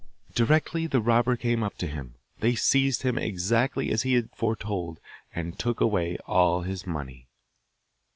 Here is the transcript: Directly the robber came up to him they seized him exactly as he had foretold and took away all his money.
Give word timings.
Directly 0.33 0.87
the 0.87 0.99
robber 0.99 1.35
came 1.37 1.61
up 1.61 1.77
to 1.77 1.85
him 1.85 2.15
they 2.39 2.55
seized 2.55 3.03
him 3.03 3.19
exactly 3.19 3.91
as 3.91 4.01
he 4.01 4.13
had 4.15 4.31
foretold 4.35 4.97
and 5.35 5.59
took 5.59 5.79
away 5.79 6.17
all 6.25 6.61
his 6.63 6.87
money. 6.87 7.27